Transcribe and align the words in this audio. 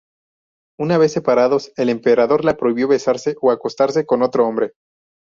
Una 0.79 0.97
vez 0.97 1.11
separados, 1.13 1.71
el 1.77 1.87
emperador 1.89 2.43
la 2.43 2.57
prohibió 2.57 2.87
besarse 2.87 3.35
o 3.39 3.51
acostarse 3.51 4.03
con 4.03 4.23
otro 4.23 4.47
hombre. 4.47 4.73